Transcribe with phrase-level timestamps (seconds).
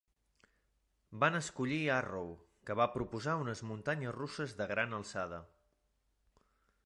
[1.23, 2.31] Van escollir Arrow,
[2.69, 5.43] que va proposar unes muntanyes russes de gran alçada.